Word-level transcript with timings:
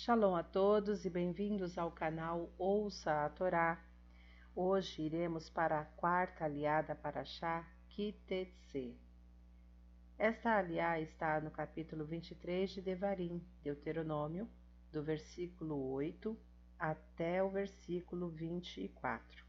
Shalom 0.00 0.36
a 0.36 0.44
todos 0.44 1.04
e 1.04 1.10
bem-vindos 1.10 1.76
ao 1.76 1.90
canal 1.90 2.48
Ouça 2.56 3.24
a 3.24 3.28
Torá. 3.30 3.84
Hoje 4.54 5.02
iremos 5.02 5.50
para 5.50 5.80
a 5.80 5.84
quarta 5.84 6.44
aliada 6.44 6.94
para 6.94 7.24
Shá, 7.24 7.68
Kitetse. 7.88 8.96
Esta 10.16 10.56
aliá 10.56 11.00
está 11.00 11.40
no 11.40 11.50
capítulo 11.50 12.04
23 12.04 12.70
de 12.70 12.80
Devarim, 12.80 13.44
Deuteronômio, 13.60 14.48
do 14.92 15.02
versículo 15.02 15.90
8 15.90 16.38
até 16.78 17.42
o 17.42 17.50
versículo 17.50 18.28
24. 18.28 19.44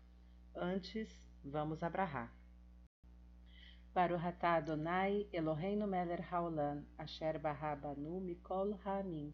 Antes, 0.55 1.29
vamos 1.45 1.83
abrahar. 1.83 2.33
Baruch 3.93 4.43
Adonai 4.43 5.29
Eloheinu 5.31 5.85
melech 5.85 6.23
haolam, 6.31 6.83
asher 6.97 7.37
barra 7.37 7.75
banu 7.75 8.19
mikol 8.19 8.73
ha'amim, 8.83 9.31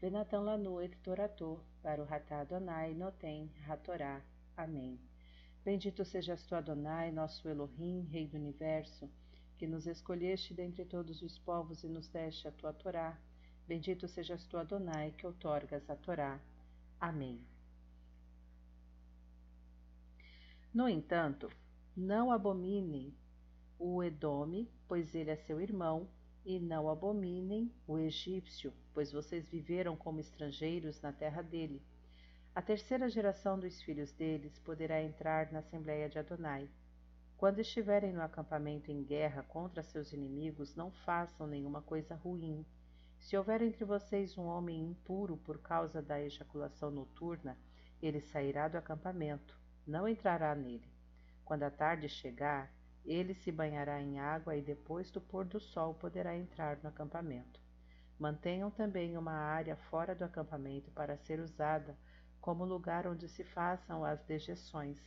venatan 0.00 0.44
lanu 0.44 0.80
et 0.80 0.94
torato, 1.02 1.60
Baruch 1.82 2.32
Adonai 2.32 2.94
noten 2.94 3.50
hatorá. 3.66 4.22
Amém. 4.56 4.98
Bendito 5.64 6.04
sejas 6.04 6.42
tu, 6.44 6.54
Adonai, 6.54 7.10
nosso 7.10 7.48
Elohim, 7.48 8.06
Rei 8.10 8.26
do 8.26 8.36
Universo, 8.36 9.10
que 9.58 9.66
nos 9.66 9.86
escolheste 9.86 10.54
dentre 10.54 10.84
todos 10.84 11.20
os 11.20 11.38
povos 11.38 11.82
e 11.82 11.88
nos 11.88 12.08
deste 12.08 12.48
a 12.48 12.52
tua 12.52 12.72
Torá. 12.72 13.18
Bendito 13.66 14.08
sejas 14.08 14.46
tu, 14.46 14.56
Adonai, 14.56 15.12
que 15.12 15.26
outorgas 15.26 15.90
a 15.90 15.96
Torá. 15.96 16.40
Amém. 17.00 17.44
No 20.72 20.88
entanto, 20.88 21.50
não 21.96 22.30
abominem 22.30 23.12
o 23.78 24.02
Edome, 24.02 24.70
pois 24.86 25.14
ele 25.14 25.30
é 25.30 25.36
seu 25.36 25.60
irmão, 25.60 26.08
e 26.48 26.58
não 26.58 26.88
abominem 26.88 27.70
o 27.86 27.98
egípcio, 27.98 28.72
pois 28.94 29.12
vocês 29.12 29.46
viveram 29.46 29.94
como 29.94 30.18
estrangeiros 30.18 30.98
na 31.02 31.12
terra 31.12 31.42
dele. 31.42 31.82
A 32.54 32.62
terceira 32.62 33.06
geração 33.10 33.58
dos 33.58 33.82
filhos 33.82 34.12
deles 34.12 34.58
poderá 34.60 35.02
entrar 35.02 35.52
na 35.52 35.58
Assembleia 35.58 36.08
de 36.08 36.18
Adonai. 36.18 36.66
Quando 37.36 37.58
estiverem 37.58 38.14
no 38.14 38.22
acampamento 38.22 38.90
em 38.90 39.04
guerra 39.04 39.42
contra 39.42 39.82
seus 39.82 40.14
inimigos, 40.14 40.74
não 40.74 40.90
façam 40.90 41.46
nenhuma 41.46 41.82
coisa 41.82 42.14
ruim. 42.14 42.64
Se 43.18 43.36
houver 43.36 43.60
entre 43.60 43.84
vocês 43.84 44.38
um 44.38 44.46
homem 44.46 44.88
impuro 44.88 45.36
por 45.36 45.58
causa 45.58 46.00
da 46.00 46.18
ejaculação 46.18 46.90
noturna, 46.90 47.58
ele 48.00 48.22
sairá 48.22 48.68
do 48.68 48.78
acampamento, 48.78 49.54
não 49.86 50.08
entrará 50.08 50.54
nele. 50.54 50.88
Quando 51.44 51.64
a 51.64 51.70
tarde 51.70 52.08
chegar, 52.08 52.72
ele 53.04 53.34
se 53.34 53.50
banhará 53.50 54.00
em 54.00 54.18
água 54.18 54.56
e 54.56 54.62
depois 54.62 55.10
do 55.10 55.20
pôr 55.20 55.44
do 55.44 55.60
sol 55.60 55.94
poderá 55.94 56.36
entrar 56.36 56.78
no 56.82 56.88
acampamento. 56.88 57.60
Mantenham 58.18 58.70
também 58.70 59.16
uma 59.16 59.32
área 59.32 59.76
fora 59.76 60.14
do 60.14 60.24
acampamento 60.24 60.90
para 60.90 61.16
ser 61.16 61.40
usada 61.40 61.96
como 62.40 62.64
lugar 62.64 63.06
onde 63.06 63.28
se 63.28 63.44
façam 63.44 64.04
as 64.04 64.22
dejeções. 64.24 64.98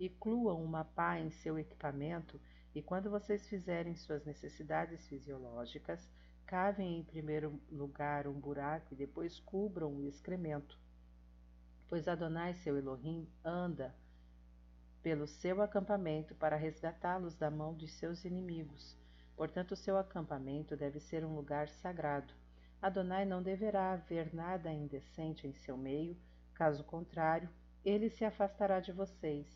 Incluam 0.00 0.62
uma 0.62 0.84
pá 0.84 1.18
em 1.18 1.30
seu 1.30 1.58
equipamento 1.58 2.40
e 2.74 2.82
quando 2.82 3.10
vocês 3.10 3.46
fizerem 3.48 3.94
suas 3.96 4.24
necessidades 4.24 5.06
fisiológicas, 5.08 6.08
cavem 6.46 6.98
em 6.98 7.04
primeiro 7.04 7.60
lugar 7.70 8.26
um 8.26 8.38
buraco 8.40 8.94
e 8.94 8.96
depois 8.96 9.38
cubram 9.40 9.92
o 9.92 10.04
excremento. 10.04 10.78
Pois 11.88 12.06
Adonai, 12.06 12.54
seu 12.54 12.76
Elohim, 12.76 13.28
anda 13.44 13.94
pelo 15.08 15.26
seu 15.26 15.62
acampamento 15.62 16.34
para 16.34 16.54
resgatá-los 16.54 17.34
da 17.34 17.50
mão 17.50 17.72
dos 17.72 17.90
seus 17.92 18.26
inimigos. 18.26 18.94
Portanto, 19.34 19.74
seu 19.74 19.96
acampamento 19.96 20.76
deve 20.76 21.00
ser 21.00 21.24
um 21.24 21.34
lugar 21.34 21.66
sagrado. 21.70 22.34
Adonai 22.82 23.24
não 23.24 23.42
deverá 23.42 23.92
haver 23.92 24.34
nada 24.34 24.70
indecente 24.70 25.46
em 25.46 25.54
seu 25.54 25.78
meio, 25.78 26.14
caso 26.52 26.84
contrário, 26.84 27.48
ele 27.82 28.10
se 28.10 28.22
afastará 28.22 28.80
de 28.80 28.92
vocês. 28.92 29.46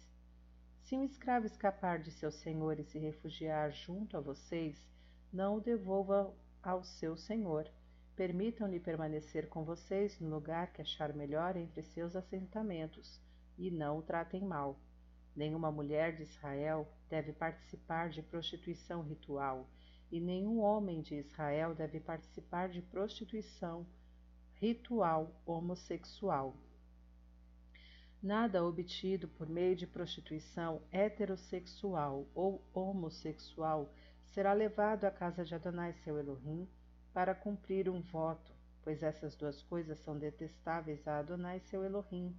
Se 0.80 0.96
um 0.96 1.04
escravo 1.04 1.44
escapar 1.44 1.98
de 1.98 2.12
seu 2.12 2.32
senhor 2.32 2.80
e 2.80 2.84
se 2.84 2.98
refugiar 2.98 3.70
junto 3.72 4.16
a 4.16 4.20
vocês, 4.22 4.88
não 5.30 5.56
o 5.56 5.60
devolva 5.60 6.34
ao 6.62 6.82
seu 6.82 7.14
senhor. 7.14 7.70
Permitam-lhe 8.16 8.80
permanecer 8.80 9.50
com 9.50 9.64
vocês 9.64 10.18
no 10.18 10.30
lugar 10.30 10.72
que 10.72 10.80
achar 10.80 11.12
melhor 11.12 11.58
entre 11.58 11.82
seus 11.82 12.16
assentamentos, 12.16 13.20
e 13.58 13.70
não 13.70 13.98
o 13.98 14.02
tratem 14.02 14.40
mal. 14.40 14.80
Nenhuma 15.34 15.70
mulher 15.70 16.14
de 16.14 16.22
Israel 16.22 16.86
deve 17.08 17.32
participar 17.32 18.10
de 18.10 18.22
prostituição 18.22 19.02
ritual, 19.02 19.68
e 20.10 20.20
nenhum 20.20 20.60
homem 20.60 21.00
de 21.00 21.14
Israel 21.14 21.74
deve 21.74 21.98
participar 21.98 22.68
de 22.68 22.82
prostituição 22.82 23.86
ritual 24.60 25.34
homossexual. 25.46 26.54
Nada 28.22 28.64
obtido 28.64 29.26
por 29.26 29.48
meio 29.48 29.74
de 29.74 29.86
prostituição 29.86 30.80
heterossexual 30.92 32.28
ou 32.34 32.62
homossexual 32.72 33.92
será 34.26 34.52
levado 34.52 35.04
à 35.04 35.10
casa 35.10 35.44
de 35.44 35.54
Adonai 35.54 35.92
seu 36.04 36.18
Elohim 36.18 36.68
para 37.12 37.34
cumprir 37.34 37.88
um 37.88 38.00
voto, 38.00 38.52
pois 38.82 39.02
essas 39.02 39.34
duas 39.34 39.60
coisas 39.62 39.98
são 39.98 40.16
detestáveis 40.16 41.06
a 41.08 41.18
Adonai 41.18 41.58
seu 41.60 41.82
Elohim. 41.82 42.32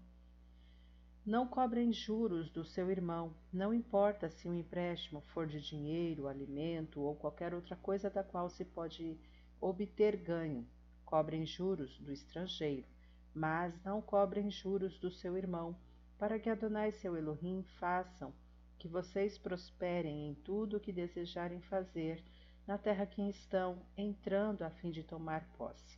Não 1.25 1.47
cobrem 1.47 1.93
juros 1.93 2.49
do 2.49 2.65
seu 2.65 2.91
irmão, 2.91 3.33
não 3.51 3.73
importa 3.73 4.29
se 4.29 4.45
o 4.45 4.53
empréstimo 4.53 5.21
for 5.21 5.47
de 5.47 5.61
dinheiro, 5.61 6.27
alimento 6.27 6.99
ou 6.99 7.15
qualquer 7.15 7.53
outra 7.53 7.77
coisa 7.77 8.09
da 8.09 8.21
qual 8.21 8.49
se 8.49 8.65
pode 8.65 9.17
obter 9.61 10.17
ganho. 10.17 10.67
Cobrem 11.05 11.45
juros 11.45 11.97
do 11.99 12.11
estrangeiro, 12.11 12.85
mas 13.33 13.73
não 13.85 14.01
cobrem 14.01 14.51
juros 14.51 14.99
do 14.99 15.09
seu 15.09 15.37
irmão, 15.37 15.73
para 16.17 16.37
que 16.37 16.49
Adonai 16.49 16.91
seu 16.91 17.15
Elohim 17.15 17.63
façam 17.79 18.33
que 18.77 18.89
vocês 18.89 19.37
prosperem 19.37 20.27
em 20.27 20.33
tudo 20.33 20.75
o 20.75 20.79
que 20.81 20.91
desejarem 20.91 21.61
fazer 21.61 22.21
na 22.67 22.77
terra 22.77 23.05
que 23.05 23.21
estão 23.29 23.81
entrando 23.95 24.63
a 24.63 24.69
fim 24.69 24.91
de 24.91 25.03
tomar 25.03 25.47
posse. 25.57 25.97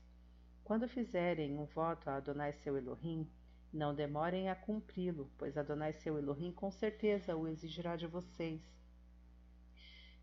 Quando 0.64 0.88
fizerem 0.88 1.58
um 1.58 1.66
voto 1.66 2.12
a 2.12 2.18
Adonai 2.18 2.54
seu 2.54 2.78
Elohim, 2.78 3.28
não 3.76 3.94
demorem 3.94 4.50
a 4.50 4.56
cumpri-lo, 4.56 5.30
pois 5.38 5.58
Adonai 5.58 5.92
seu 5.94 6.18
Elohim 6.18 6.52
com 6.52 6.72
certeza 6.72 7.36
o 7.36 7.46
exigirá 7.46 7.98
de 7.98 8.08
vocês. 8.08 8.62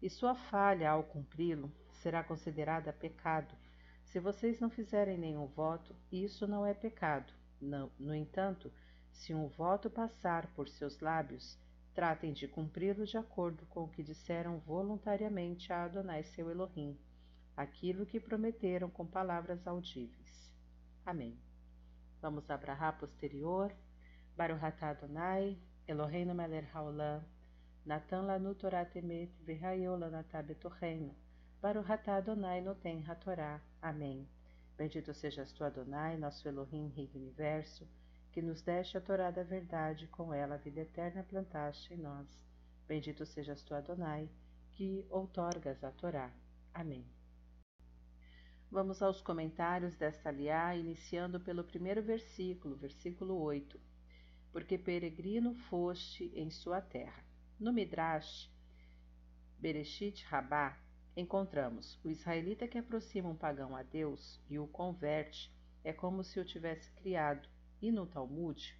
E 0.00 0.08
sua 0.08 0.34
falha 0.34 0.90
ao 0.90 1.04
cumpri-lo 1.04 1.70
será 1.90 2.24
considerada 2.24 2.92
pecado. 2.92 3.54
Se 4.04 4.18
vocês 4.18 4.58
não 4.58 4.70
fizerem 4.70 5.18
nenhum 5.18 5.46
voto, 5.46 5.94
isso 6.10 6.46
não 6.46 6.64
é 6.64 6.72
pecado. 6.72 7.32
Não, 7.60 7.92
no 7.98 8.14
entanto, 8.14 8.72
se 9.12 9.34
um 9.34 9.46
voto 9.48 9.90
passar 9.90 10.46
por 10.54 10.66
seus 10.66 10.98
lábios, 11.00 11.58
tratem 11.94 12.32
de 12.32 12.48
cumpri-lo 12.48 13.04
de 13.04 13.18
acordo 13.18 13.66
com 13.66 13.84
o 13.84 13.88
que 13.88 14.02
disseram 14.02 14.58
voluntariamente 14.60 15.72
a 15.72 15.84
Adonai 15.84 16.22
seu 16.24 16.50
Elohim, 16.50 16.98
aquilo 17.54 18.06
que 18.06 18.18
prometeram 18.18 18.88
com 18.88 19.06
palavras 19.06 19.66
audíveis. 19.66 20.50
Amém. 21.04 21.38
Vamos 22.22 22.48
abrahar 22.48 22.96
posterior. 22.98 23.72
Baruch 24.36 24.62
Adonai, 24.80 25.58
Eloheinu 25.88 26.34
melech 26.34 26.68
haolam, 26.72 27.20
Natan 27.84 28.26
lanu 28.26 28.54
Torah 28.54 28.84
temet, 28.84 29.28
v'hayol 29.44 29.98
lanatah 29.98 30.42
betorreino. 30.42 31.12
Baruch 31.60 32.08
Adonai 32.08 32.60
noten 32.60 33.02
hatorá. 33.08 33.60
Amém. 33.82 34.28
Bendito 34.78 35.12
sejas 35.12 35.52
tu, 35.52 35.64
Adonai, 35.64 36.16
nosso 36.16 36.46
Elohim, 36.46 36.92
Rei 36.94 37.08
do 37.08 37.18
Universo, 37.18 37.88
que 38.30 38.40
nos 38.40 38.62
deste 38.62 38.96
a 38.96 39.00
Torá 39.00 39.32
da 39.32 39.42
verdade, 39.42 40.06
com 40.06 40.32
ela 40.32 40.54
a 40.54 40.58
vida 40.58 40.80
eterna 40.80 41.24
plantaste 41.24 41.92
em 41.92 41.96
nós. 41.96 42.28
Bendito 42.86 43.26
sejas 43.26 43.62
tu, 43.62 43.74
Adonai, 43.74 44.30
que 44.70 45.04
outorgas 45.10 45.82
a 45.82 45.90
Torá. 45.90 46.30
Amém. 46.72 47.04
Vamos 48.72 49.02
aos 49.02 49.20
comentários 49.20 49.96
desta 49.96 50.30
aliá, 50.30 50.74
iniciando 50.74 51.38
pelo 51.38 51.62
primeiro 51.62 52.02
versículo, 52.02 52.74
versículo 52.74 53.38
8. 53.38 53.78
Porque 54.50 54.78
peregrino 54.78 55.54
foste 55.68 56.32
em 56.34 56.50
sua 56.50 56.80
terra. 56.80 57.22
No 57.60 57.70
Midrash, 57.70 58.50
Bereshit 59.58 60.24
Rabá, 60.24 60.78
encontramos 61.14 62.00
o 62.02 62.08
israelita 62.08 62.66
que 62.66 62.78
aproxima 62.78 63.28
um 63.28 63.36
pagão 63.36 63.76
a 63.76 63.82
Deus 63.82 64.40
e 64.48 64.58
o 64.58 64.66
converte 64.66 65.54
é 65.84 65.92
como 65.92 66.24
se 66.24 66.40
o 66.40 66.44
tivesse 66.44 66.90
criado. 66.92 67.46
E 67.82 67.92
no 67.92 68.06
Talmud, 68.06 68.74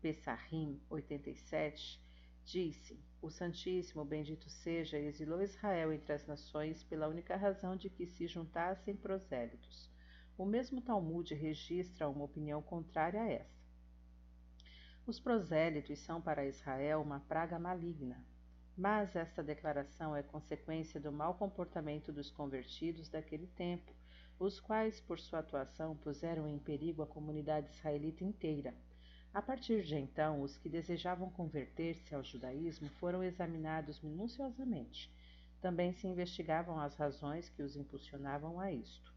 Pessahim 0.00 0.80
87, 0.88 2.00
Disse: 2.46 2.96
O 3.20 3.28
Santíssimo, 3.28 4.04
bendito 4.04 4.48
seja, 4.48 4.96
exilou 4.96 5.42
Israel 5.42 5.92
entre 5.92 6.12
as 6.12 6.24
nações 6.28 6.84
pela 6.84 7.08
única 7.08 7.34
razão 7.34 7.74
de 7.74 7.90
que 7.90 8.06
se 8.06 8.28
juntassem 8.28 8.94
prosélitos. 8.94 9.90
O 10.38 10.46
mesmo 10.46 10.80
Talmud 10.80 11.34
registra 11.34 12.08
uma 12.08 12.22
opinião 12.22 12.62
contrária 12.62 13.20
a 13.20 13.28
essa. 13.28 13.66
Os 15.04 15.18
prosélitos 15.18 15.98
são 15.98 16.22
para 16.22 16.46
Israel 16.46 17.02
uma 17.02 17.18
praga 17.18 17.58
maligna, 17.58 18.24
mas 18.76 19.16
esta 19.16 19.42
declaração 19.42 20.14
é 20.14 20.22
consequência 20.22 21.00
do 21.00 21.10
mau 21.10 21.34
comportamento 21.34 22.12
dos 22.12 22.30
convertidos 22.30 23.08
daquele 23.08 23.48
tempo, 23.48 23.92
os 24.38 24.60
quais, 24.60 25.00
por 25.00 25.18
sua 25.18 25.40
atuação, 25.40 25.96
puseram 25.96 26.46
em 26.46 26.60
perigo 26.60 27.02
a 27.02 27.08
comunidade 27.08 27.70
israelita 27.70 28.22
inteira. 28.22 28.72
A 29.32 29.42
partir 29.42 29.82
de 29.82 29.94
então, 29.96 30.40
os 30.40 30.56
que 30.56 30.68
desejavam 30.68 31.30
converter-se 31.30 32.14
ao 32.14 32.24
judaísmo 32.24 32.88
foram 33.00 33.22
examinados 33.22 34.00
minuciosamente. 34.00 35.10
Também 35.60 35.92
se 35.92 36.06
investigavam 36.06 36.80
as 36.80 36.94
razões 36.94 37.48
que 37.50 37.62
os 37.62 37.76
impulsionavam 37.76 38.58
a 38.58 38.72
isto. 38.72 39.14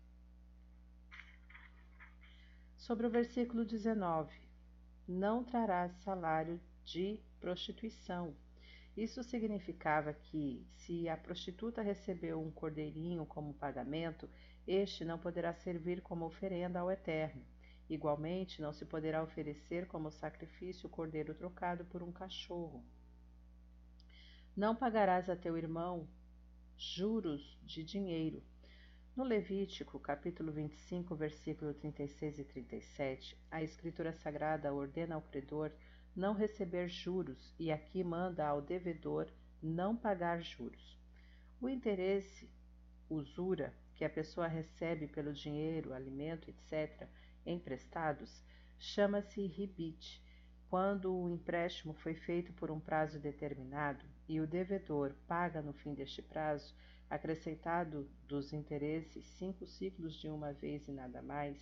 Sobre 2.78 3.06
o 3.06 3.10
versículo 3.10 3.64
19: 3.64 4.34
Não 5.08 5.44
trarás 5.44 5.94
salário 6.04 6.60
de 6.84 7.20
prostituição. 7.40 8.36
Isso 8.98 9.24
significava 9.24 10.12
que, 10.12 10.66
se 10.76 11.08
a 11.08 11.16
prostituta 11.16 11.82
recebeu 11.82 12.42
um 12.42 12.52
cordeirinho 12.52 13.26
como 13.26 13.54
pagamento, 13.54 14.30
este 14.68 15.06
não 15.06 15.18
poderá 15.18 15.54
servir 15.54 16.02
como 16.02 16.26
oferenda 16.26 16.80
ao 16.80 16.92
Eterno. 16.92 17.42
Igualmente, 17.90 18.62
não 18.62 18.72
se 18.72 18.86
poderá 18.86 19.24
oferecer 19.24 19.88
como 19.88 20.12
sacrifício 20.12 20.88
o 20.88 20.92
cordeiro 20.92 21.34
trocado 21.34 21.84
por 21.86 22.04
um 22.04 22.12
cachorro. 22.12 22.86
Não 24.56 24.76
pagarás 24.76 25.30
a 25.30 25.36
teu 25.36 25.58
irmão 25.58 26.08
juros 26.78 27.60
de 27.64 27.84
dinheiro. 27.84 28.44
No 29.16 29.24
Levítico, 29.24 30.00
capítulo 30.00 30.52
25, 30.52 31.16
versículo 31.16 31.74
36 31.74 32.40
e 32.40 32.44
37, 32.44 33.38
a 33.50 33.64
Escritura 33.64 34.14
Sagrada 34.14 34.72
ordena 34.72 35.16
ao 35.16 35.22
credor 35.22 35.72
não 36.16 36.34
receber 36.34 36.88
juros 36.90 37.54
e 37.58 37.72
aqui 37.72 38.04
manda 38.04 38.46
ao 38.46 38.62
devedor 38.62 39.28
não 39.62 39.96
pagar 39.96 40.42
juros. 40.42 40.98
O 41.60 41.68
interesse, 41.68 42.50
usura, 43.10 43.74
que 43.96 44.06
a 44.06 44.10
pessoa 44.10 44.48
recebe 44.48 45.08
pelo 45.08 45.34
dinheiro, 45.34 45.94
alimento, 45.94 46.50
etc., 46.50 47.10
emprestados, 47.52 48.44
chama-se 48.78 49.46
ribite. 49.46 50.24
Quando 50.70 51.14
o 51.14 51.30
empréstimo 51.30 51.94
foi 51.94 52.14
feito 52.14 52.54
por 52.54 52.70
um 52.70 52.80
prazo 52.80 53.20
determinado 53.20 54.06
e 54.28 54.40
o 54.40 54.48
devedor 54.48 55.16
paga 55.28 55.62
no 55.62 55.74
fim 55.74 55.94
deste 55.94 56.22
prazo, 56.22 56.76
acrescentado 57.10 58.08
dos 58.28 58.54
interesses 58.54 59.26
cinco 59.26 59.66
ciclos 59.66 60.16
de 60.16 60.30
uma 60.30 60.54
vez 60.54 60.88
e 60.88 60.92
nada 60.92 61.22
mais, 61.22 61.58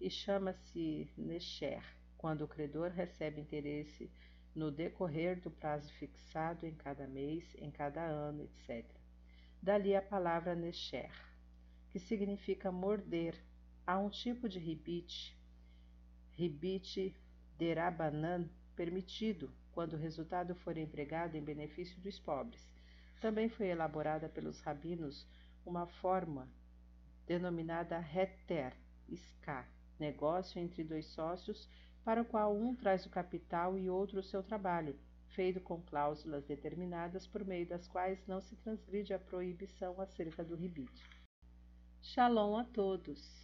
e 0.00 0.10
chama-se 0.10 1.08
Necher 1.16 1.82
quando 2.18 2.42
o 2.42 2.48
credor 2.48 2.90
recebe 2.90 3.40
interesse 3.40 4.10
no 4.54 4.70
decorrer 4.70 5.40
do 5.40 5.50
prazo 5.50 5.92
fixado 5.94 6.66
em 6.66 6.74
cada 6.74 7.06
mês, 7.06 7.54
em 7.58 7.70
cada 7.70 8.02
ano, 8.02 8.42
etc. 8.42 8.84
Dali 9.60 9.94
a 9.94 10.02
palavra 10.02 10.54
Nesher, 10.54 11.10
que 11.90 11.98
significa 11.98 12.70
morder. 12.70 13.34
Há 13.86 13.98
um 13.98 14.08
tipo 14.08 14.48
de 14.48 14.58
ribite, 14.58 15.36
ribite 16.32 17.14
derabanan, 17.58 18.48
permitido 18.74 19.52
quando 19.72 19.92
o 19.92 19.98
resultado 19.98 20.54
for 20.54 20.78
empregado 20.78 21.36
em 21.36 21.44
benefício 21.44 22.00
dos 22.00 22.18
pobres. 22.18 22.66
Também 23.20 23.50
foi 23.50 23.66
elaborada 23.66 24.26
pelos 24.26 24.58
rabinos 24.60 25.26
uma 25.66 25.86
forma 25.86 26.48
denominada 27.26 27.98
heter, 27.98 28.72
ska, 29.12 29.66
negócio 29.98 30.58
entre 30.58 30.82
dois 30.82 31.04
sócios 31.08 31.68
para 32.02 32.22
o 32.22 32.24
qual 32.24 32.56
um 32.56 32.74
traz 32.74 33.04
o 33.04 33.10
capital 33.10 33.76
e 33.76 33.90
outro 33.90 34.20
o 34.20 34.22
seu 34.22 34.42
trabalho, 34.42 34.98
feito 35.28 35.60
com 35.60 35.82
cláusulas 35.82 36.46
determinadas 36.46 37.26
por 37.26 37.44
meio 37.44 37.68
das 37.68 37.86
quais 37.86 38.26
não 38.26 38.40
se 38.40 38.56
transgride 38.56 39.12
a 39.12 39.18
proibição 39.18 40.00
acerca 40.00 40.42
do 40.42 40.56
ribite. 40.56 41.02
Shalom 42.00 42.56
a 42.56 42.64
todos! 42.64 43.43